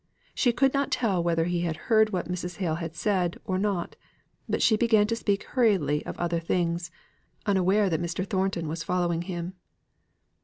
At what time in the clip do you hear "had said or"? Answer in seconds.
2.81-3.59